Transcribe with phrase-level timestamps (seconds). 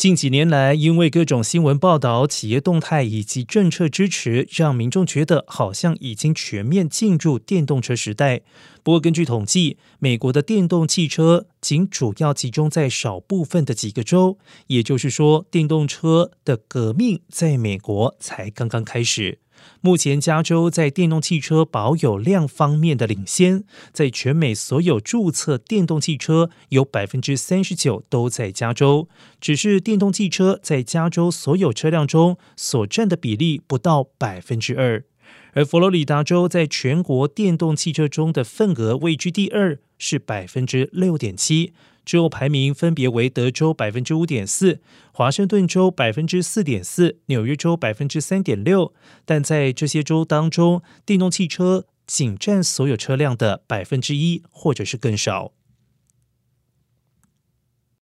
[0.00, 8.40] 近几年来，因为各种新闻报道、企业动态以及政策支持，让民众觉得好像已经全面进入电动车时代。
[8.82, 14.38] 不过，根据统计，美国的电动汽车仅主要集中在少部分的几个州，
[14.68, 19.38] 也就是说，电动车的革命在美国才刚刚开始。
[19.82, 29.06] 目前，加州在电动汽车保有量方面的领先，在全美所有注册电动汽车有百分之三十九都在加州。
[29.38, 35.04] 只是电动汽车在加州所有车辆中所占的比例不到百分之二，
[35.52, 41.72] 而佛罗里达州在全国电动汽车中的份额位居第二，是百分之六点七。
[42.04, 44.80] 之后排名分别为德州百分之五点四，
[45.12, 48.92] 华盛顿州百分之四点四，纽约州百分之三点六。
[49.24, 55.52] 但在这些州当中，电动汽车仅占所有车辆的百分之一，或者是更少。